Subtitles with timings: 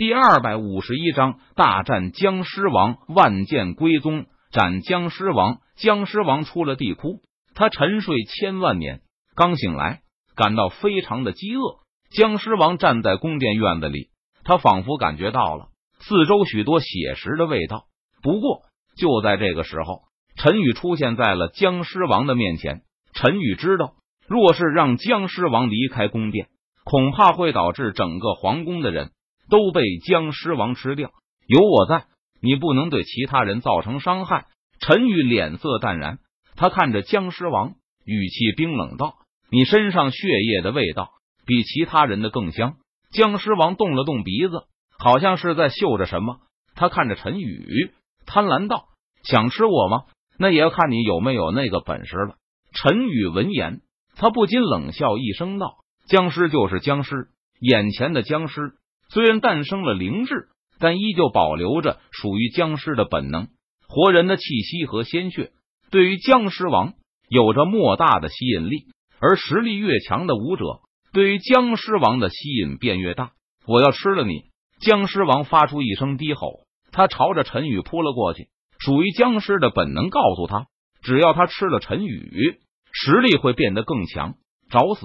[0.00, 5.58] 第二百五十一章大战僵尸王，万剑归宗，斩僵尸王。
[5.76, 7.20] 僵尸王出了地窟，
[7.54, 9.02] 他沉睡千万年，
[9.36, 10.00] 刚醒来，
[10.34, 11.60] 感到非常的饥饿。
[12.10, 14.08] 僵尸王站在宫殿院子里，
[14.42, 15.66] 他仿佛感觉到了
[15.98, 17.84] 四周许多血食的味道。
[18.22, 18.62] 不过
[18.96, 20.04] 就在这个时候，
[20.34, 22.80] 陈宇出现在了僵尸王的面前。
[23.12, 23.96] 陈宇知道，
[24.26, 26.48] 若是让僵尸王离开宫殿，
[26.84, 29.10] 恐怕会导致整个皇宫的人。
[29.50, 31.10] 都被僵尸王吃掉，
[31.46, 32.06] 有我在，
[32.40, 34.46] 你不能对其他人造成伤害。
[34.80, 36.20] 陈宇脸色淡然，
[36.56, 37.74] 他看着僵尸王，
[38.06, 39.16] 语气冰冷道
[39.52, 41.10] ：“你身上血液的味道
[41.44, 42.76] 比其他人的更香。”
[43.12, 44.62] 僵尸王动了动鼻子，
[44.96, 46.38] 好像是在嗅着什么。
[46.76, 47.90] 他看着陈宇，
[48.24, 48.84] 贪婪道
[49.28, 50.04] ：“想吃我吗？
[50.38, 52.36] 那也要看你有没有那个本事了。”
[52.72, 53.80] 陈宇闻言，
[54.16, 55.74] 他不禁冷笑一声道
[56.06, 57.28] ：“僵尸就是僵尸，
[57.60, 58.74] 眼前的僵尸。”
[59.12, 63.48] 虽然诞生了灵智，但依旧保留着属于僵尸的本能，
[63.88, 65.52] 活人的气息和鲜血，
[65.90, 66.94] 对于僵尸王
[67.28, 68.86] 有着莫大的吸引力。
[69.22, 70.80] 而实力越强的武者，
[71.12, 73.32] 对于僵尸王的吸引便越大。
[73.66, 74.44] 我要吃了你！
[74.80, 78.48] 僵尸王发出一声低吼，他朝着陈宇扑了过去。
[78.78, 80.68] 属于僵尸的本能告诉他，
[81.02, 82.60] 只要他吃了陈宇，
[82.92, 84.36] 实力会变得更强。
[84.70, 85.04] 找死！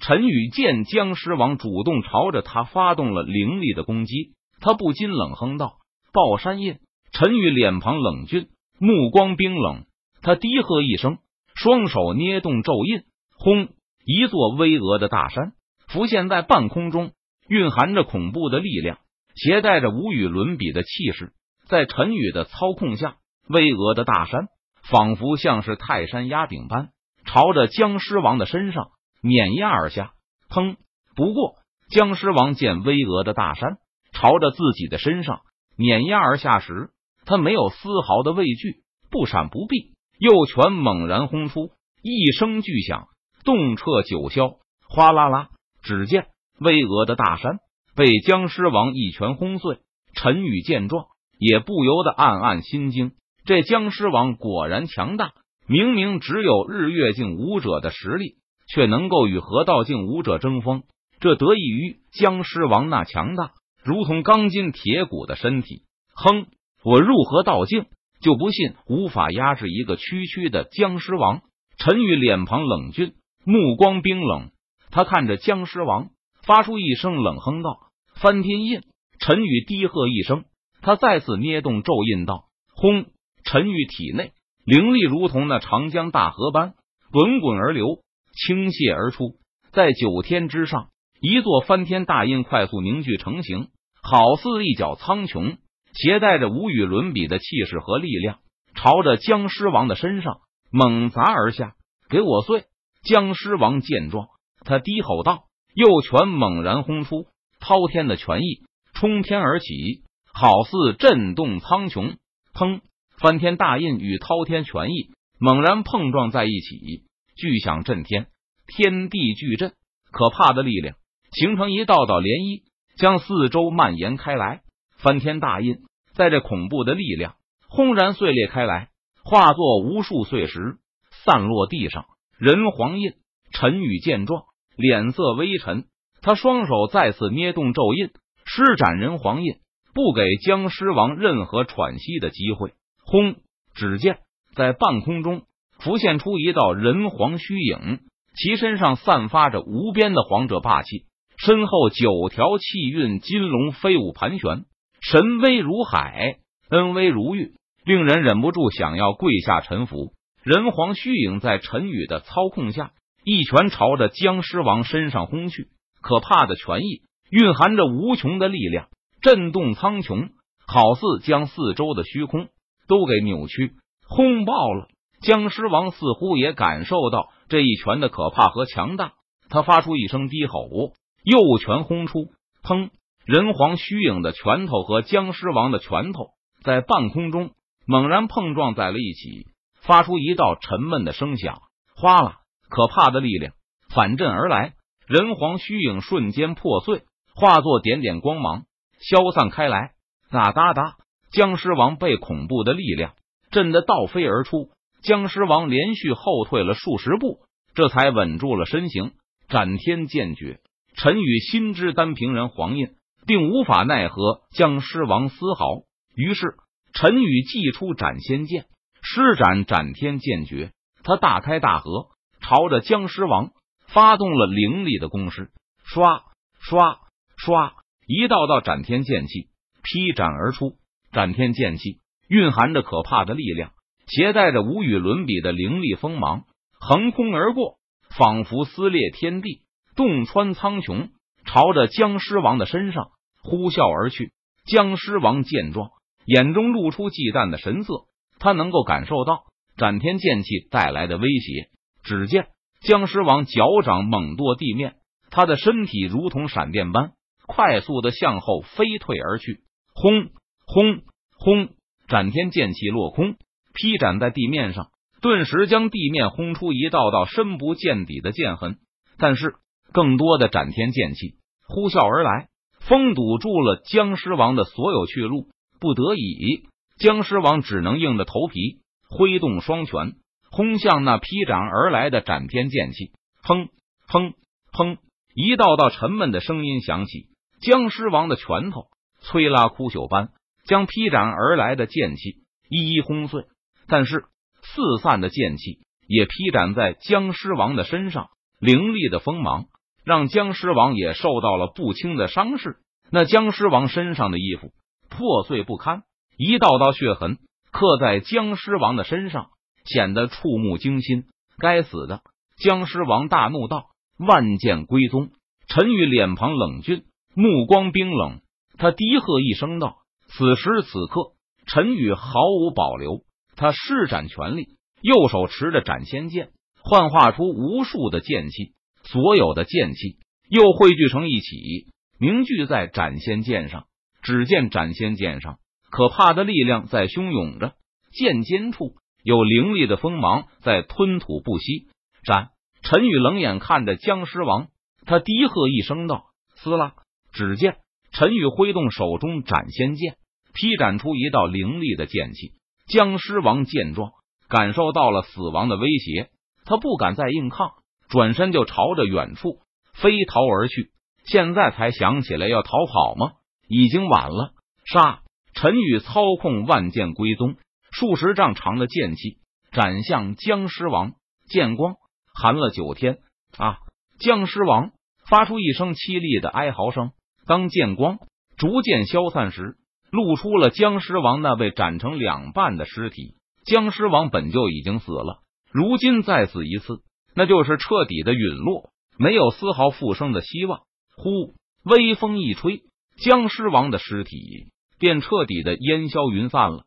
[0.00, 5.74] 陈宇见僵尸王主动朝着他发动了凌厉的攻击，他不禁冷哼道
[6.12, 6.78] ：“爆山印！”
[7.12, 9.84] 陈宇脸庞冷峻，目光冰冷，
[10.22, 11.18] 他低喝一声，
[11.54, 13.02] 双手捏动咒印，
[13.36, 13.68] 轰！
[14.06, 15.52] 一座巍峨的大山
[15.86, 17.12] 浮现在半空中，
[17.46, 18.98] 蕴含着恐怖的力量，
[19.34, 21.32] 携带着无与伦比的气势。
[21.68, 23.16] 在陈宇的操控下，
[23.48, 24.46] 巍峨的大山
[24.82, 26.88] 仿佛像是泰山压顶般，
[27.26, 28.88] 朝着僵尸王的身上。
[29.22, 30.12] 碾压而下，
[30.48, 30.76] 砰！
[31.14, 31.56] 不过，
[31.90, 33.78] 僵尸王见巍峨的大山
[34.12, 35.40] 朝着自己的身上
[35.76, 36.90] 碾压而下时，
[37.26, 41.70] 他没有丝毫的畏惧，不闪不避，右拳猛然轰出，
[42.02, 43.08] 一声巨响，
[43.44, 44.58] 动彻九霄，
[44.88, 45.48] 哗啦啦！
[45.82, 46.26] 只见
[46.58, 47.58] 巍峨的大山
[47.96, 49.78] 被僵尸王一拳轰碎。
[50.12, 51.06] 陈宇见状，
[51.38, 53.12] 也不由得暗暗心惊：
[53.44, 55.32] 这僵尸王果然强大，
[55.66, 58.39] 明明只有日月境武者的实力。
[58.72, 60.84] 却能够与河道境武者争锋，
[61.18, 65.82] 这得益于僵尸王那强大如同钢筋铁骨的身体。
[66.14, 66.46] 哼，
[66.84, 67.86] 我入河道境，
[68.20, 71.42] 就不信无法压制一个区区的僵尸王。
[71.78, 73.14] 陈宇脸庞冷峻，
[73.44, 74.50] 目光冰冷，
[74.90, 76.10] 他看着僵尸王，
[76.46, 77.78] 发出一声冷哼道
[78.20, 78.82] ：“翻天印！”
[79.18, 80.44] 陈宇低喝一声，
[80.82, 82.44] 他再次捏动咒印道
[82.76, 83.06] ：“轰！”
[83.44, 84.32] 陈宇体内
[84.64, 86.74] 灵力如同那长江大河般
[87.10, 88.02] 滚滚而流。
[88.46, 89.36] 倾泻而出，
[89.72, 90.88] 在九天之上，
[91.20, 93.68] 一座翻天大印快速凝聚成型，
[94.02, 95.58] 好似一角苍穹，
[95.92, 98.38] 携带着无与伦比的气势和力量，
[98.74, 100.38] 朝着僵尸王的身上
[100.70, 101.74] 猛砸而下。
[102.08, 102.64] 给我碎！
[103.04, 104.26] 僵尸王见状，
[104.64, 107.26] 他低吼道，右拳猛然轰出，
[107.60, 108.62] 滔天的拳意
[108.94, 110.02] 冲天而起，
[110.32, 112.16] 好似震动苍穹。
[112.52, 112.80] 砰！
[113.18, 117.04] 翻天大印与滔天拳意猛然碰撞在一起。
[117.40, 118.26] 巨响震天，
[118.66, 119.72] 天地巨震，
[120.12, 120.96] 可怕的力量
[121.32, 122.64] 形成一道道涟漪，
[122.98, 124.60] 将四周蔓延开来。
[124.98, 125.78] 翻天大印
[126.12, 127.36] 在这恐怖的力量
[127.66, 128.90] 轰然碎裂开来，
[129.24, 130.76] 化作无数碎石
[131.24, 132.04] 散落地上。
[132.36, 133.14] 人皇印，
[133.52, 134.42] 陈宇见状，
[134.76, 135.86] 脸色微沉，
[136.20, 138.10] 他双手再次捏动咒印，
[138.44, 139.54] 施展人皇印，
[139.94, 142.74] 不给僵尸王任何喘息的机会。
[143.02, 143.36] 轰！
[143.72, 144.18] 只见
[144.54, 145.44] 在半空中。
[145.80, 148.00] 浮现出一道人皇虚影，
[148.36, 151.06] 其身上散发着无边的皇者霸气，
[151.38, 154.64] 身后九条气运金龙飞舞盘旋，
[155.00, 156.36] 神威如海，
[156.68, 157.54] 恩威如玉，
[157.84, 160.12] 令人忍不住想要跪下臣服。
[160.42, 162.92] 人皇虚影在陈宇的操控下，
[163.24, 165.68] 一拳朝着僵尸王身上轰去，
[166.02, 168.88] 可怕的拳意蕴含着无穷的力量，
[169.22, 170.28] 震动苍穹，
[170.66, 172.48] 好似将四周的虚空
[172.86, 173.72] 都给扭曲
[174.06, 174.88] 轰爆了。
[175.20, 179.12] 僵尸王似乎也感受到这一拳的可怕和强大，
[179.48, 180.92] 他发出一声低吼，
[181.24, 182.28] 右拳轰出，
[182.62, 182.90] 砰！
[183.26, 186.30] 人皇虚影的拳头和僵尸王的拳头
[186.64, 187.50] 在半空中
[187.86, 189.46] 猛然碰撞在了一起，
[189.82, 191.60] 发出一道沉闷的声响。
[191.94, 192.36] 哗啦！
[192.68, 193.52] 可怕的力量
[193.92, 194.74] 反震而来，
[195.06, 197.02] 人皇虚影瞬间破碎，
[197.34, 198.62] 化作点点光芒
[199.00, 199.90] 消散开来。
[200.30, 200.94] 哒哒哒！
[201.32, 203.14] 僵尸王被恐怖的力量
[203.50, 204.70] 震得倒飞而出。
[205.02, 207.40] 僵尸王连续后退了数十步，
[207.74, 209.12] 这才稳住了身形。
[209.48, 210.60] 斩天剑诀，
[210.94, 212.90] 陈宇心知单凭人黄印
[213.26, 215.82] 并无法奈何僵尸王丝毫。
[216.14, 216.54] 于是
[216.92, 218.66] 陈宇祭出斩仙剑，
[219.02, 220.72] 施展斩天剑诀。
[221.02, 222.10] 他大开大合，
[222.40, 223.52] 朝着僵尸王
[223.88, 225.50] 发动了凌厉的攻势。
[225.84, 226.22] 唰
[226.62, 226.98] 唰
[227.36, 227.72] 唰，
[228.06, 229.48] 一道道斩天剑气
[229.82, 230.76] 劈斩而出。
[231.10, 231.98] 斩天剑气
[232.28, 233.72] 蕴含着可怕的力量，
[234.10, 236.44] 携带着无与伦比的凌厉锋芒，
[236.80, 237.78] 横空而过，
[238.16, 239.62] 仿佛撕裂天地，
[239.94, 241.10] 洞穿苍穹，
[241.44, 243.10] 朝着僵尸王的身上
[243.42, 244.32] 呼啸而去。
[244.66, 245.90] 僵尸王见状，
[246.26, 248.06] 眼中露出忌惮的神色，
[248.38, 249.44] 他能够感受到
[249.76, 251.68] 斩天剑气带来的威胁。
[252.02, 252.48] 只见
[252.80, 254.96] 僵尸王脚掌猛跺地面，
[255.30, 257.12] 他的身体如同闪电般
[257.46, 259.60] 快速的向后飞退而去。
[259.94, 260.30] 轰！
[260.66, 261.02] 轰
[261.36, 261.68] 轰！
[262.08, 263.36] 斩天剑气落空，
[263.74, 264.88] 劈斩在地面上，
[265.20, 268.78] 顿时将地面轰出一道道深不见底的剑痕。
[269.18, 269.54] 但是，
[269.92, 271.36] 更多的斩天剑气
[271.66, 272.48] 呼啸而来，
[272.80, 275.48] 封堵住了僵尸王的所有去路。
[275.78, 276.64] 不得已，
[276.98, 280.14] 僵尸王只能硬着头皮挥动双拳，
[280.50, 283.12] 轰向那劈斩而来的斩天剑气。
[283.42, 283.68] 砰
[284.08, 284.34] 砰
[284.72, 284.98] 砰！
[285.34, 287.28] 一道道沉闷的声音响起，
[287.60, 288.86] 僵尸王的拳头
[289.22, 290.30] 摧拉枯朽般。
[290.66, 293.44] 将劈斩而来的剑气一一轰碎，
[293.90, 294.24] 但是
[294.62, 298.28] 四散的剑气也劈斩在僵尸王的身上，
[298.58, 299.66] 凌厉的锋芒
[300.04, 302.76] 让僵尸王也受到了不轻的伤势。
[303.10, 304.70] 那僵尸王身上的衣服
[305.08, 306.04] 破碎不堪，
[306.36, 307.38] 一道道血痕
[307.72, 309.48] 刻在僵尸王的身上，
[309.84, 311.24] 显得触目惊心。
[311.58, 312.22] 该死的！
[312.56, 313.86] 僵尸王大怒道
[314.18, 315.30] ：“万剑归宗！”
[315.66, 317.04] 陈宇脸庞冷峻，
[317.34, 318.40] 目光冰冷，
[318.78, 319.96] 他低喝一声道。
[320.28, 321.32] 此时此刻，
[321.66, 323.22] 陈宇毫无保留，
[323.60, 326.48] 他施展全力，右手持着斩仙剑，
[326.82, 328.72] 幻化出无数的剑气，
[329.02, 330.16] 所有的剑气
[330.48, 333.84] 又汇聚成一起，凝聚在斩仙剑上。
[334.22, 335.58] 只见斩仙剑上
[335.90, 337.74] 可怕的力量在汹涌着，
[338.10, 341.88] 剑尖处有凌厉的锋芒在吞吐不息。
[342.24, 342.48] 斩！
[342.80, 344.68] 陈宇冷眼看着僵尸王，
[345.04, 346.24] 他低喝一声道
[346.56, 346.94] ：“撕拉！”
[347.32, 347.76] 只见
[348.10, 350.16] 陈宇挥动手中斩仙剑。
[350.54, 352.54] 劈斩出一道凌厉的剑气，
[352.90, 354.10] 僵尸王见状，
[354.48, 356.30] 感受到了死亡的威胁，
[356.64, 357.70] 他不敢再硬抗，
[358.08, 359.60] 转身就朝着远处
[359.94, 360.90] 飞逃而去。
[361.24, 363.32] 现在才想起来要逃跑吗？
[363.68, 364.54] 已经晚了。
[364.84, 365.22] 杀！
[365.54, 367.54] 陈宇操控万剑归宗，
[367.92, 369.38] 数十丈长的剑气
[369.70, 371.12] 斩向僵尸王。
[371.48, 371.94] 剑光
[372.34, 373.18] 寒了九天
[373.56, 373.78] 啊！
[374.18, 374.90] 僵尸王
[375.28, 377.12] 发出一声凄厉的哀嚎声。
[377.46, 378.18] 当剑光
[378.56, 379.76] 逐渐消散时，
[380.10, 383.34] 露出了僵尸王那被斩成两半的尸体。
[383.64, 387.02] 僵尸王本就已经死了，如今再死一次，
[387.34, 390.80] 那就是彻底的陨落，没有丝毫复生的希望。
[391.16, 391.54] 呼，
[391.84, 392.82] 微风一吹，
[393.22, 396.84] 僵尸王的尸体便彻底的烟消云散了。